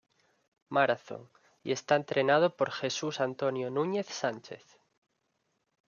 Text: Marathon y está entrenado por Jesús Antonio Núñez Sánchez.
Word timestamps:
Marathon 0.69 1.29
y 1.63 1.71
está 1.71 1.95
entrenado 1.95 2.55
por 2.57 2.71
Jesús 2.71 3.19
Antonio 3.19 3.69
Núñez 3.69 4.07
Sánchez. 4.07 4.65